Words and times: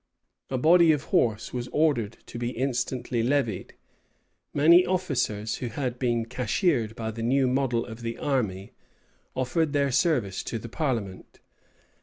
A 0.49 0.57
body 0.57 0.91
of 0.91 1.03
horse 1.13 1.53
was 1.53 1.67
ordered 1.67 2.17
to 2.25 2.39
be 2.39 2.49
instantly 2.49 3.21
levied. 3.21 3.75
Many 4.51 4.83
officers, 4.83 5.57
who 5.57 5.67
had 5.67 5.99
been 5.99 6.25
cashiered 6.25 6.95
by 6.95 7.11
the 7.11 7.21
new 7.21 7.45
model 7.47 7.85
of 7.85 8.01
the 8.01 8.17
army, 8.17 8.71
offered 9.35 9.73
their 9.73 9.91
service 9.91 10.41
to 10.45 10.57
the 10.57 10.69
parliament. 10.69 11.39